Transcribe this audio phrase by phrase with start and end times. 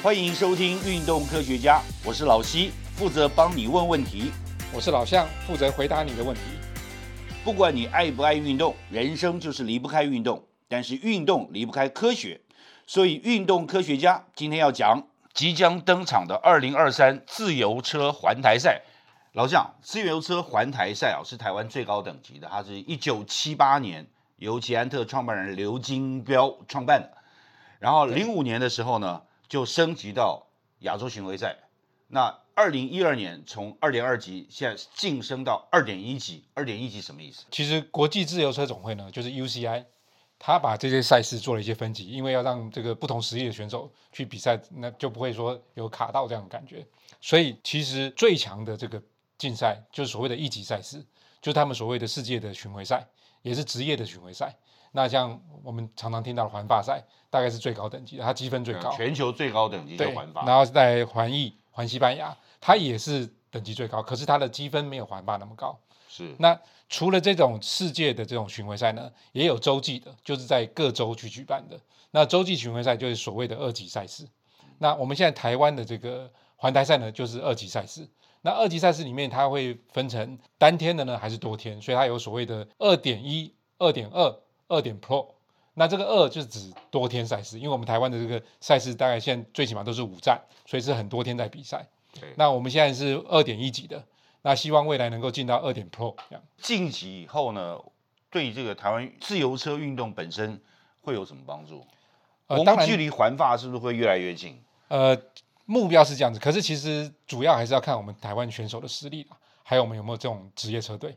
[0.00, 4.30] 欢迎收听《运动科学家》，我是老西，负责帮你问问题。
[4.72, 6.42] 我是老向，负责回答你的问题。
[7.42, 12.40] 不管你爱不爱运动，人生就是离不开运动，但是运动离不开科学，
[12.86, 18.82] 所以运动科学家今天要讲即将登场的二零二三自由车环台赛。
[19.32, 24.06] 老向，自由车环台赛啊，是台湾最高等级的，它是一九七八年
[24.36, 27.18] 由捷安特创办人刘金彪创办的，
[27.80, 30.46] 然后零五年的时候呢，就升级到
[30.80, 31.56] 亚洲巡回赛。
[32.08, 37.44] 那二零一二年从二点二级现在晋升到二点一级，二点一级什么意思？
[37.50, 39.84] 其实国际自由车总会呢，就是 UCI，
[40.38, 46.86] 他把这些赛事做了一些分级，因为要让这个不同实力的选手去比赛，那就不会说有卡到这样的感觉。
[47.20, 49.02] 所以其实最强的这个
[49.36, 50.98] 竞赛就是所谓的一级赛事，
[51.42, 53.06] 就是他们所谓的世界的巡回赛，
[53.42, 54.56] 也是职业的巡回赛。
[54.92, 60.44] 那像我们常常听到的环法赛，大概是最高等级的，它积分最高，全球最高等级的对环法。
[60.44, 65.78] 然后在环意、环西班牙，它也是等级最高，可是它的积分没有环法那么高。
[66.08, 71.78] 是那除了这种世界的这种巡回赛呢，也有洲际的，就是在各州去举办的。
[72.10, 74.26] 那洲际巡回赛就是所谓的二级赛事。
[74.78, 78.08] 那我们现在台湾的这个环台赛呢，就是二级赛事。
[78.40, 81.80] 那二级赛事里面，它会分成单天的呢，还是多天？
[81.82, 84.34] 所以它有所谓的二点一、二点二、
[84.68, 85.26] 二点 Pro。
[85.74, 92.34] 那这个二就是指多天赛事，因为我们台湾的这个赛事大概现在最起码都是五站，所以是很多天在比赛对。
[92.36, 94.04] 那我们现在是二点一级的，
[94.42, 96.42] 那希望未来能够进到二点 Pro 这样。
[96.60, 97.78] 晋级以后呢，
[98.28, 100.60] 对这个台湾自由车运动本身
[101.02, 101.86] 会有什么帮助？
[102.48, 104.60] 呃，当距离环法是不是会越来越近？
[104.88, 105.16] 呃，
[105.64, 111.16] 目标是这样子，可是其实主要还是要看我们台湾选手的实力啦，还有我们有没有这种职业车队。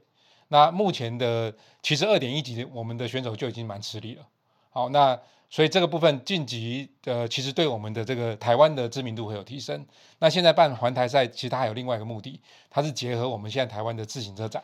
[0.52, 4.28] 那目前的其实二点一级的我们的选手就已经蛮吃力了。
[4.70, 5.18] 好，那
[5.50, 9.86] 所以这个部分晋级呃，其实对我们的这个台湾的知名度会有提升。
[10.20, 12.38] 那现在办环台赛，其实它还有另外一个目的，
[12.70, 14.62] 它是结合我们现在台湾的自行车展。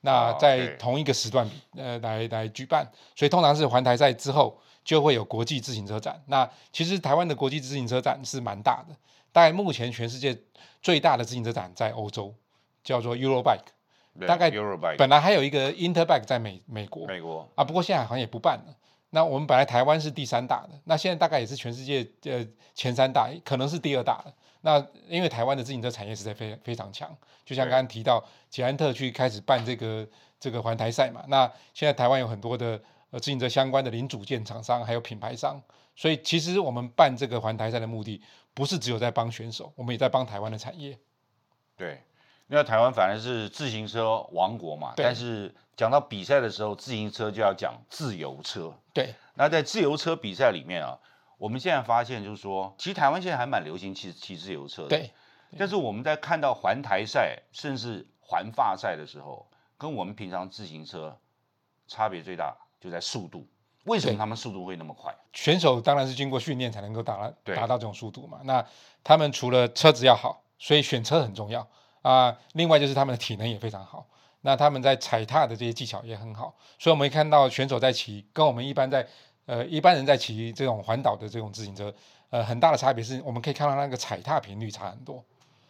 [0.00, 6.20] 那哦在同一个时段呃来来举办，所以通常是环台赛之后就会有国际自行车展。
[6.26, 8.96] 那其实台湾的国际自行车展是蛮大的，
[9.30, 10.36] 大概目前全世界
[10.82, 12.34] 最大的自行车展在欧洲，
[12.82, 13.70] 叫做 Eurobike。
[14.18, 14.50] 对大概
[14.96, 18.76] 本来还有一个 Interbike 在美美国美国啊，不过现在好像也不办了。
[19.10, 24.34] 那我们本来台湾是第三大的，那现在大概也是全世界呃前三大，可能是第二大了。
[24.62, 24.78] 那
[25.08, 27.14] 因为台湾的自行车产业实在非非常强，
[27.44, 30.06] 就像刚刚提到捷安特去开始办这个
[30.38, 32.80] 这个环台赛嘛，那现在台湾有很多的
[33.10, 35.60] 呃自行车相关的零组件厂商还有品牌商，
[35.96, 38.22] 所以其实我们办这个环台赛的目的
[38.54, 40.96] 不是只有在帮选手，我们也在帮台湾的产业。
[41.76, 42.00] 对，
[42.48, 48.72] 因为台湾反而是自行车王国嘛，但是讲到比赛的时候，自行车就要讲自由车。
[48.92, 50.98] 对，那在自由车比赛里面啊，
[51.38, 54.88] 我们现在发现就是说，其实台湾现在还蛮流行骑骑自由车的。
[54.88, 55.10] 对，
[55.58, 59.46] 但是我们在看到环台赛甚至环法赛的时候，
[59.78, 61.16] 跟我们平常自行车
[61.88, 63.46] 差别最大就在速度。
[63.84, 65.12] 为什么他们速度会那么快？
[65.32, 68.38] 选手当然是经过训练才能够达到对达到这种速度嘛。
[68.44, 68.64] 那
[69.02, 71.66] 他们除了车子要好，所以选车很重要
[72.02, 74.06] 啊、另外就是他们的体能也非常好。
[74.42, 79.06] 那他们在踩踏的这些技巧也很好，所以我们会看到选手在骑，跟我们一般在
[79.46, 81.94] 呃一般人在骑这种环岛的这种自行车，
[82.30, 85.24] 呃很大的差别是，我们可以看到那个踩踏频率差很多。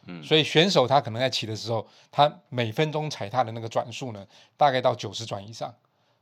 [0.07, 4.27] 嗯所以选手他可能在骑的时候，他每分钟踩踏的那个转速呢，
[4.57, 5.73] 大概到九十转以上。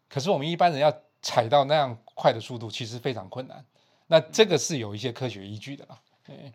[0.08, 0.92] 可是我们一般人要
[1.22, 3.64] 踩到那样快的速度，其实非常困难。
[4.08, 5.96] 那这个是有一些科学依据的啦。
[6.26, 6.52] 对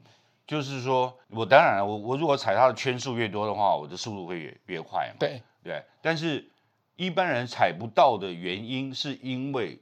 [0.47, 5.15] 就是说我当然了，我我如果踩它的圈数越多的话，我的速度会越越快嘛。
[5.19, 6.49] 对对，但是
[6.95, 9.81] 一般人踩不到的原因是因为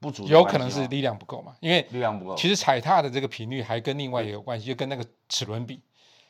[0.00, 2.34] 不足有可能是力量不够嘛，因为力量不够。
[2.36, 5.82] 其实踩踏的这个频率还跟另外一个关系，就跟那个齿轮比。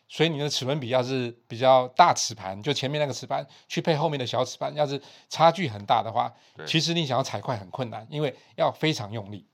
[0.06, 6.32] 所以你的齿轮比要是比较大齿盘，就前面那个齿盘去配后面的小齿盘，要是差距很大的话，
[6.66, 9.46] 其实你想要踩快很困难，因为要非常用力。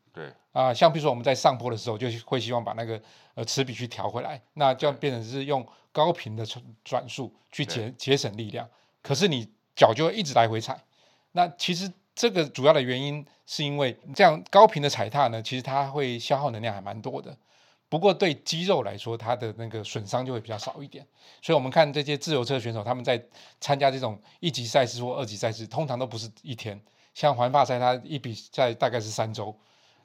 [0.52, 3.00] 对啊、像比如说我们在上坡的时候，就会希望把那个
[3.34, 8.68] 呃齿比去调回来，那就要变成是用高频的转转速去节节省力量。
[9.00, 10.82] 可是你脚就会一直来回踩，
[11.32, 17.36] 那其实这个主要的原因是因为这样高频的踩踏呢，其实它会消耗能量还蛮多的。
[17.88, 21.06] 不过对肌肉来说，它的那个损伤就会比较少一点。
[21.42, 23.20] 所以我们看这些自由车选手，他们在
[23.60, 26.80] 参加这种一级赛事或二级赛事，通常都不是一天。
[27.14, 29.56] 像环法赛，它一比赛大概是三周。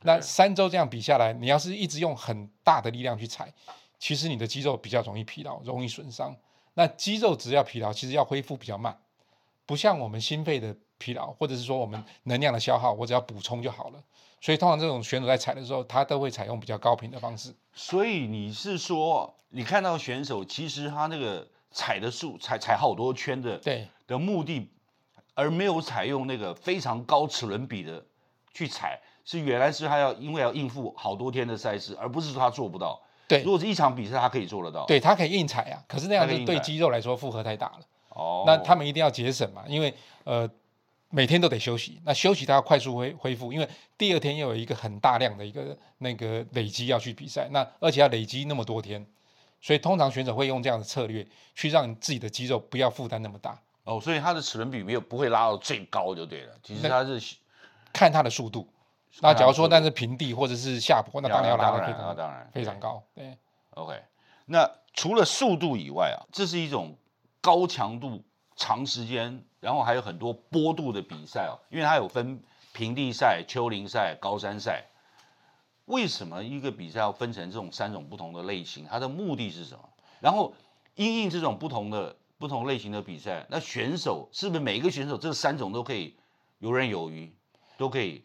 [0.06, 3.52] 那三周这样比下来，你要是一直用很大的力量去踩，
[4.00, 6.36] 其实你的肌肉比较容易疲劳，容易损伤。
[6.75, 8.98] 那肌肉只要疲劳，其实要恢复比较慢，
[9.66, 14.04] 不像我们心肺的疲劳，或者是说我们能量的消耗，我只要补充就好了。
[14.42, 17.56] 所以通常这种选手在踩的时候，他都会采用比较高频的方式。
[17.74, 24.69] 所以你是说，你看到选手其实他那个踩的数踩踩好多圈的对的目的，
[25.34, 28.06] 而没有采用那个非常高齿轮比的
[28.54, 33.01] 去踩，是原来是他要因为要应付好多天的赛事，而不是说他做不到。
[33.27, 37.80] 对如果是一场比赛，他可以做得到。，对，他可以硬踩啊，可是那样子对肌肉来说负荷太大了。
[38.10, 39.92] 哦，那他们一定要节省嘛，因为
[40.25, 40.48] 呃
[41.10, 43.68] 每天都得休息，那休息他要快速恢恢复，因为
[43.98, 49.04] 第二天又有一个很大量的一个那个累积要去比赛，那而且要累积那么多天，
[49.60, 51.25] 所以通常选手会用这样的策略
[51.56, 56.54] 去让自己的肌肉不要负担那么大，哦，所以他的齿轮比没有不会拉到最高就对了。
[56.62, 57.19] 其实那他是
[57.92, 58.68] 看他的速度。
[59.21, 63.38] 那假如说那是平地或者是下坡，那当然要拉当然得非常那当然非常高，对。
[63.71, 64.01] OK，
[64.45, 66.97] 那除了速度以外啊，这是一种
[67.41, 68.23] 高强度、
[68.56, 72.41] 长时间，然后还有很多坡度的比赛哦，因为它有分
[72.73, 74.85] 平地赛、丘陵赛、高山赛。
[75.85, 78.88] 为什么一个比赛要分成这种三种不同的类型？
[78.89, 79.89] 它的目的是什么？
[80.19, 80.53] 然后
[80.95, 86.15] 因应这种不同的不同类型的比赛，那选手是不是每一个选手这三种都可以
[86.59, 87.31] 游刃有余，
[87.77, 88.23] 都可以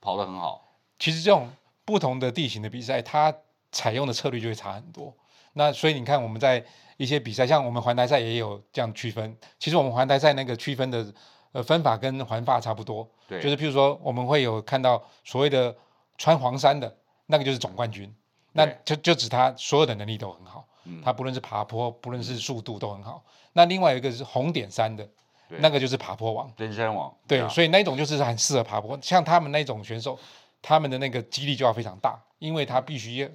[0.00, 0.78] 跑得很好？
[0.98, 1.48] 其实这种
[1.84, 3.34] 不同的地形的比赛，它
[3.72, 5.14] 采用的策略就会差很多。
[5.52, 6.64] 那所以你看，我们在
[6.96, 9.36] 一些比赛，像我们环台赛也有这样区分。
[9.58, 11.12] 其实我们环台赛那个区分的
[11.52, 15.74] 呃分法跟环法差不多，对，就是譬如说我们会有看到所谓的
[16.18, 16.96] 穿黄衫的
[17.26, 18.14] 那个就是总冠军，
[18.52, 23.24] 那就就指他所有的能力都很好，嗯他不论是爬坡，不论是速度都很好。
[23.52, 25.10] 那另外有一个是红点衫的，对
[25.58, 26.52] 那个就是爬坡王。
[26.56, 30.18] 登山王对，啊所以那种就是很适合爬坡，像他们那种选手，
[30.62, 33.28] 他们的那个肌力就要非常大，因为他必须要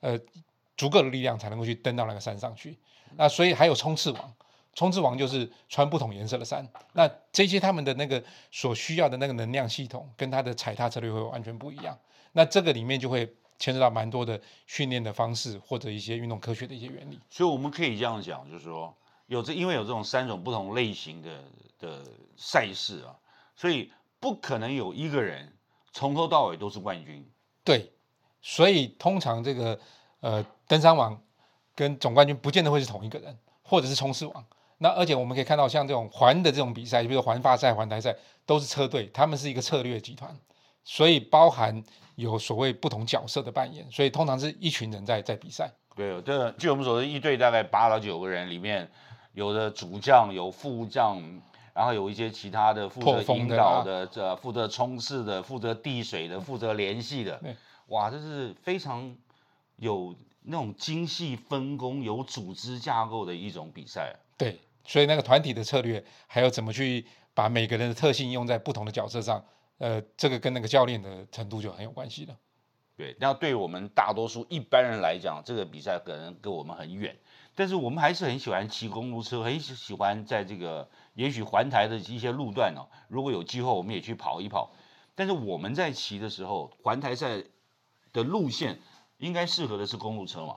[0.00, 0.18] 呃
[0.76, 2.78] 足够的力量才能够去登到那个山上去。
[3.16, 4.34] 那所以还有冲刺王，
[4.74, 11.96] 冲刺王就是穿不同颜色的衫，那这些他们的那个所需要的那个能量系统跟他的踩踏策略会完全不一样。
[12.32, 17.20] 那这个里面就会牵涉到蛮多的训练的方式或者一些运动科学的一些原理。
[17.30, 18.92] 所以我们可以这样讲，就是说
[19.34, 21.42] 有这因为有这种三种不同类型的
[21.80, 22.04] 的
[22.36, 23.10] 赛事啊，
[23.56, 23.90] 所以
[24.20, 25.52] 不可能有一个人
[25.92, 27.28] 从头到尾都是冠军。
[27.64, 27.92] 对，
[28.40, 29.78] 所以通常这个
[30.20, 31.20] 呃登山王
[31.74, 34.44] 跟总冠军不见得会是同一个人，或者是冲刺王。
[34.78, 38.14] 那而且我们可以看到，像这种环的这种比赛，比如说环法赛、环台赛，
[38.46, 40.36] 都是车队，他们是一个策略集团，
[40.84, 41.82] 所以包含
[42.14, 45.70] 有所谓不同角色的扮演，所以通常是一群人在在比赛。
[45.96, 48.90] 对，这据我们所知，一队大概八到九个人，里面
[49.34, 51.20] 有的主将，有副将，
[51.74, 57.40] 然后有一些其他的负责引导的，这负责冲刺的，负责递水的，负责联系的。
[57.88, 59.14] 哇，这是非常
[59.76, 64.14] 有那种精细分工、有组织架构的一种比赛。
[64.38, 67.04] 对，所以那个团体的策略，还有怎么去
[67.34, 69.44] 把每个人的特性用在不同的角色上，
[69.78, 72.36] 呃，这个跟那个教练的程度就很有关系了。
[72.96, 77.16] 对，那对我们大多数一般人来讲，这个比赛可能跟我们很远，
[77.54, 84.72] 但是我们还是很喜欢骑公路车，很喜喜欢在这个也许环台的一些路段哦，如果有机会我们也去跑一跑。
[85.14, 87.42] 但是我们在骑的时候，环台赛
[88.12, 88.80] 的路线
[89.18, 90.56] 应该适合的是公路车嘛？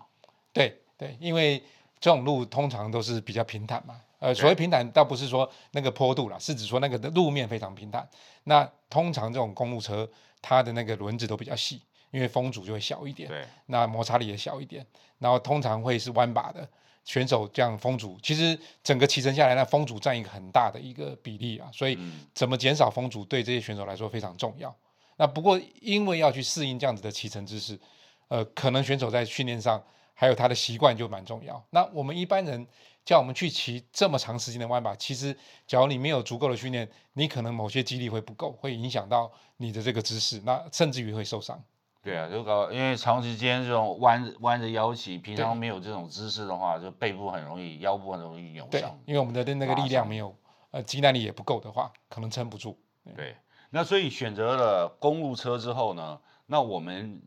[0.51, 1.61] 对对，因为
[1.99, 4.01] 这种路通常都是比较平坦嘛。
[4.19, 8.09] 呃，所谓平坦，倒不是说那个坡度啦，是指说那个的路面非常平坦。
[8.45, 10.09] 那通常这种公路车，
[10.41, 11.79] 它的那个轮子都比较细，
[12.09, 14.83] 因为风阻就会小一点，对，那摩擦力也小一点。
[15.19, 16.67] 然后通常会是弯把的
[17.07, 21.69] 选手，这样风阻其实整个骑乘下来，那风阻占一个很大的一个比例啊。
[21.71, 24.75] 所以嗯怎么减少风阻，对这些选手来说非常重要。
[25.15, 27.79] 那不过因为要去适应这样子的骑乘姿势，
[28.27, 29.81] 呃，可能选手在训练上
[30.13, 31.65] 还有他的习惯就蛮重要。
[31.69, 32.67] 那我们一般人
[33.05, 35.33] 叫我们去骑这么长时间的弯把，其实
[35.65, 41.63] 假如你没有足够的训练，你可能某些肌力会不够，会影响到你的这个姿势，那甚至于会受伤。
[42.07, 50.33] 对啊，就搞，因为长时间这种弯弯着腰骑，平常没有这种姿势的话，就背部很容易，腰部很容易扭对伤。，因为我们的那个力量没有，
[50.71, 52.79] 呃，肌耐力也不够的话，可能撑不住。
[53.13, 53.35] 对，
[53.71, 57.21] 那所以选择了公路车之后呢，那我们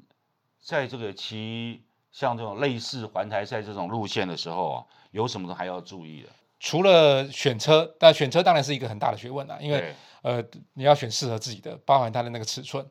[0.58, 6.30] 在这个骑像这种类似环台赛这种路线的时候啊，有什么还要注意的？
[6.58, 12.86] 除了选车，但选车当然是一个很大的学问啦，因为呃，你要选适合自己的，包含它的那个尺寸，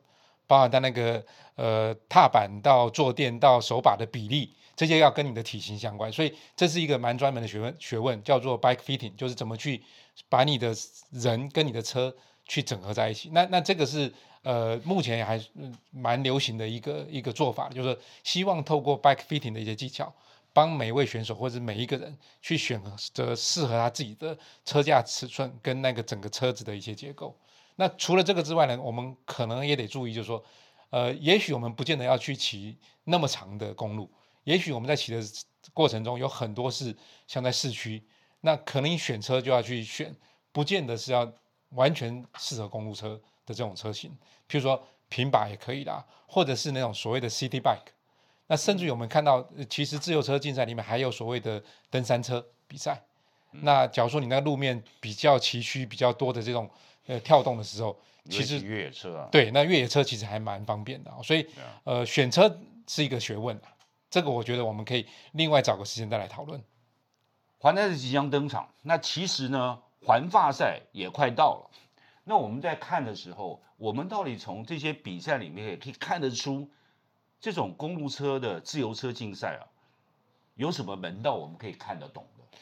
[0.49, 9.83] 包含它那个呃踏板到坐垫到手把的比例，这些要跟你的体型相关，所以这是一个蛮专门的学问，学问叫做 bike fitting，就是怎么去
[10.27, 10.75] 把你的
[11.11, 12.11] 人跟你的车
[12.47, 13.29] 去整合在一起。
[13.31, 15.39] 那那这个是呃目前还
[15.91, 20.11] 蛮流行的一个一个做法，就是希望透过 bike fitting 的一些技巧。
[20.51, 22.81] 帮每一位选手或者每一个人去选
[23.13, 27.37] 择适合他自己的车架尺寸跟那个整个车子的一些结构。
[27.79, 30.43] 那除了这个之外呢，我们可能也得注意，就是说，
[30.89, 34.11] 呃，也许我们不见得要去骑那么长的公路，
[34.43, 35.23] 也许我们在骑的
[35.73, 36.93] 过程中有很多是
[37.25, 38.03] 像在市区，
[38.41, 40.13] 那可能你选车就要去选，
[40.51, 41.31] 不见得是要
[41.69, 44.11] 完全适合公路车的这种车型，
[44.49, 47.93] 譬如说平把也可以啦，或者是那种所谓的 city bike，
[48.47, 53.01] 那甚至于我们看到，呃其实自由车竞赛里面还有所谓的登山车比赛。
[53.51, 56.69] 那假如说你那个路面比较崎岖、比较多的这种
[57.09, 57.97] 呃跳动的时候，
[58.29, 61.45] 其实越野车啊，对那越野车其实还蛮方便的、哦，所以
[61.83, 63.73] 呃选车是一个学问啊，
[64.09, 66.63] 这个我觉得我们可以另外找个时间再来讨论。
[67.57, 71.69] 环赛即将登场，那其实呢，环法赛也快到了。
[72.23, 76.69] 那我们在看的时候，我们到底从这些比赛里面也可以看得出，
[77.41, 79.65] 这种公路车的自由车竞赛啊，
[80.55, 82.57] 有什么门道我们可以看得懂的？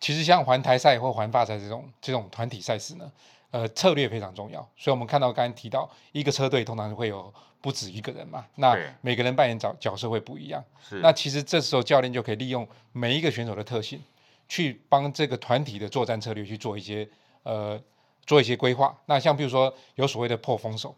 [0.00, 3.10] 其实像环台赛或环法赛这种这种团体赛事呢，
[3.52, 4.60] 呃，策略非常重要。
[4.76, 10.64] 所以我们看到刚才提到，一个车队通常会有不止一个人嘛，那每个人扮演角角色会不一样。
[10.88, 14.02] 是那其实这时候教练就可以利用每一个选手的特性，
[14.48, 17.08] 去帮这个团体的作战策略去做一些
[17.42, 17.80] 呃
[18.26, 18.98] 做一些规划。
[19.06, 20.94] 那像比如说有所谓的破风手，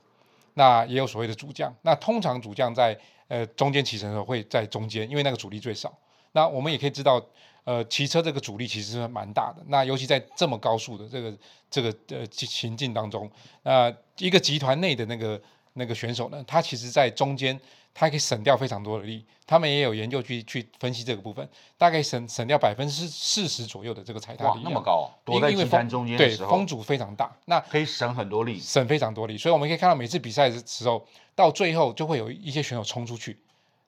[0.55, 1.75] 那也有所谓的主将。
[1.83, 2.97] 那通常主将在
[3.29, 5.93] 呃中间起程的时候会在中间，因为那个阻力最少。
[6.35, 7.25] 那我们也可以知道，
[7.63, 9.63] 呃，骑车这个阻力其实是蛮大的。
[9.69, 11.33] 那尤其在这么高速的这个
[11.71, 13.31] 这个呃情境当中，
[13.63, 15.41] 那一个集团内的那个
[15.75, 17.59] 那个选手呢，他其实在中间，
[17.95, 19.25] 他可以省掉非常多的力。
[19.47, 28.59] 他们也有研究去去分析这个部分，大概省省掉百分之四十左右的这个踩踏力，哇那么高，躲在因因为团中间的对风，阻非常大，那可以省很多力。
[28.59, 33.39] 省非常多力，所以我们可以看到每次比赛的时候，到最后就会有一些选手冲出去，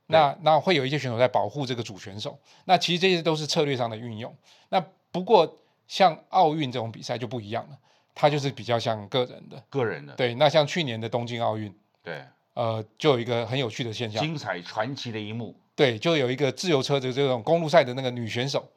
[0.07, 4.35] 那那会有一些选手在保护这个主选手，那其实这些都是策略上的运用。
[4.69, 5.59] 那不过
[5.89, 7.79] 像奥运这种比赛就不一样了，
[8.15, 9.63] 它就是比较像个人的。
[9.69, 12.23] 个人的，对，那像去年的东京奥运，对，
[12.55, 18.69] 呃，就有一个很有趣的现象，精彩传奇的一幕，对，就有一个自由车的这种公路赛的那个女选手，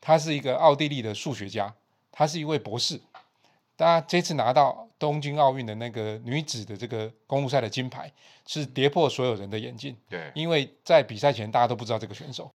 [0.00, 1.74] 她是一个奥地利的数学家，
[2.12, 3.00] 她是一位博士。
[3.76, 8.12] 她这次拿到东京奥运的那个女子的这个公路赛的金牌，
[8.46, 12.50] 是跌破所有人的眼镜，对，因为在比赛前大家都不知道这个选手，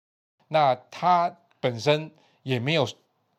[0.47, 2.11] 那她本身
[2.43, 2.87] 也没有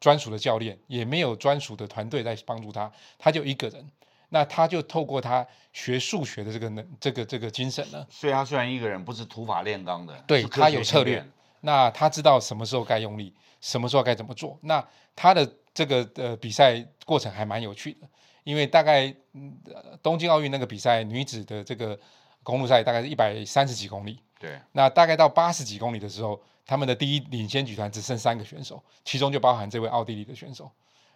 [0.00, 3.90] 专属的教练，也没有专属的团队在帮助她，她就一个人。
[4.34, 11.22] 那他就透过他学数学的这个能这个这个精神呢，所以他虽然一个人不是土法炼钢的，对他有策略，
[11.60, 14.58] 那他知道什么时候该用力，什么时候该怎么做。
[14.62, 14.82] 那
[15.14, 18.08] 他的这个呃比赛过程还蛮有趣的，
[18.44, 21.98] 因为大概嗯呃东京奥运那个比赛女子的这个
[22.42, 30.70] 公路赛大概是一百三十几公里，对，那大概到八十几公里的时候，他们的第一领先集团只剩三个选手，其中就包含这位奥地利的选手。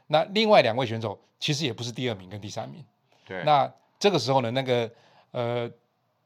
[0.06, 2.84] 那另外两位选手其实也不是第二名跟第三名。
[3.26, 3.68] 对，那
[3.98, 4.88] 这个时候呢，那个
[5.32, 5.68] 呃，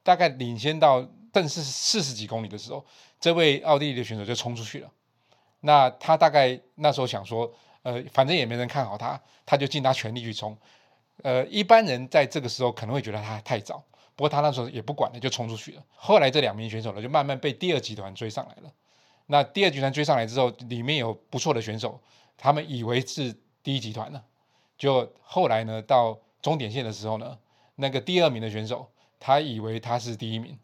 [0.02, 1.00] 大概领先到
[1.32, 2.84] 正是四十几公里的时候，
[3.18, 4.90] 这位奥地利的选手就冲出去了。
[5.60, 7.50] 那他大概那时候想说，
[7.82, 10.54] 呃，反正也没人看好他，他就尽他全力去冲。
[11.22, 13.84] 呃，一般人在这个时候可能会觉得他太早，
[14.16, 15.84] 不过他那时候也不管了，就冲出去了。
[15.94, 18.72] 后来这两名选手呢，就慢慢被第二集团追上来了。
[19.26, 22.00] 那第二集团追上来之后，里面有不错的选手，
[22.36, 24.22] 他们以为是第一集团呢，
[24.76, 27.38] 就后来呢，到终点线的时候呢，
[27.76, 30.58] 那个第二名的选手，他以为他是第一名，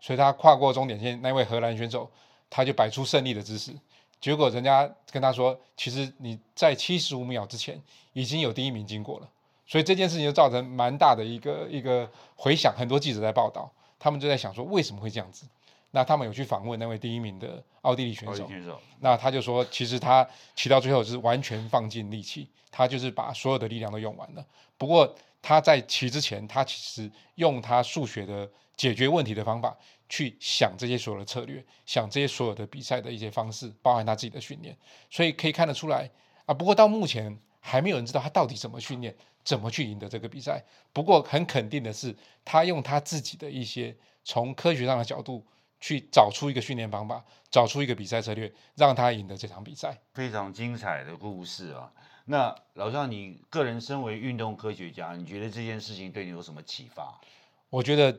[0.00, 2.10] 所以他跨过终点线，那位荷兰选手
[2.48, 3.74] 他就摆出胜利的姿势，
[4.20, 9.28] 结果人家跟他说，其实你在七十五秒之前已经有第一名经过了，
[9.72, 15.46] 所以这件事情就造成蛮大的一个一个回响，很多记者在报道，他们就在想说为什么会这样子。
[15.92, 24.44] 那他们有去访问那位第一名的奥地利选手，选手，那他就说，其实他骑到最后是完全放尽力气，他就是把所有的力量都用完了。
[24.76, 25.10] 不过
[25.40, 29.74] 他在骑之前，他其实用他数学的解决问题的方法
[30.06, 34.76] 去想这些所有的策略，想这些所有的比赛的一些方式，包含他自己的训练，
[35.08, 36.10] 所以可以看得出来
[36.44, 36.52] 啊。
[36.52, 40.62] 不过到目前还没有人知道他到底怎么训练，怎么去赢得这个比赛。
[40.92, 42.14] 不过很肯定的是，
[42.44, 45.42] 他用他自己的一些从科学上的角度。
[45.84, 49.98] 去找出一个训练方法，找出一个比赛策略，让他赢得这场比赛。
[50.14, 51.92] 非常精彩的故事啊。
[52.26, 57.20] 那老赵，你个人身为运动科学家，你觉得这件事情对你有什么启发？
[57.68, 58.16] 我觉得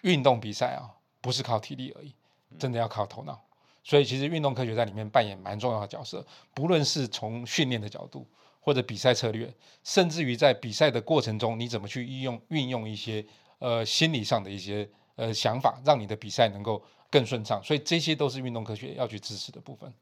[0.00, 0.88] 运动比赛啊，
[1.20, 2.14] 不是靠体力而已，
[2.58, 3.38] 真的要靠头脑。
[3.84, 8.26] 所以其实运动科学在里面扮演蛮重要的角色，不论是从训练的角度，
[8.64, 9.52] 或者比赛策略，
[9.84, 13.22] 甚至于在比赛的过程中，你怎么去运用运用一些
[13.58, 17.60] 呃心理上的一些呃想法，让你的比赛能够更顺畅。
[17.62, 19.92] 所以这些都是运动科学要去支持的部分。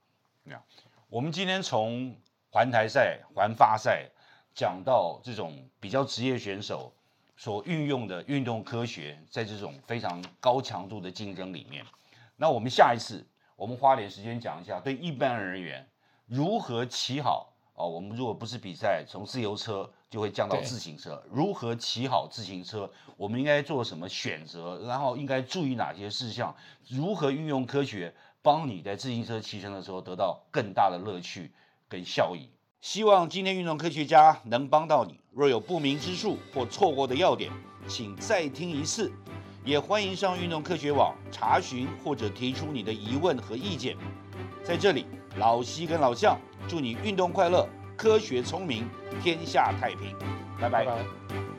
[1.09, 2.15] 我们今天从
[2.51, 4.09] 环台赛、环法赛
[4.55, 6.93] 讲到这种比较职业选手
[7.37, 11.85] 所运用的运动科学，在这种非常高强度的竞争里面，
[12.37, 13.27] 那我们下一次
[13.57, 15.89] 我们花点时间讲一下，对一般人员
[16.27, 17.50] 如何骑好
[17.81, 17.89] 哦。
[17.89, 26.55] 我们如果不是比赛，从自由车就会降到自行车，如何骑好自行车，我们应该做什么选择，然后应该注意哪些事项，
[26.89, 31.53] 如何运用科学帮你在自行车骑乘的时候得到更大的乐趣
[31.89, 32.49] 跟效益。
[32.81, 35.21] 希望今天运动科学家能帮到你。
[35.33, 37.53] 若有不明之处或错过的要点，
[37.87, 39.13] 请再听一次。
[39.63, 43.95] 也欢迎上运动科学网查询或者提出你的疑问和意见。
[44.65, 45.05] 在这里，
[45.37, 48.89] 老西跟老向祝你运动快乐，科学聪明，
[49.23, 50.15] 天下太平。
[50.61, 51.50] 拜拜拜拜。